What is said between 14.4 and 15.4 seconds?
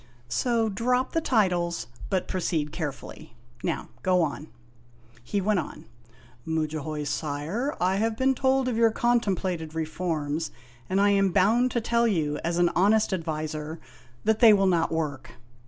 will not work.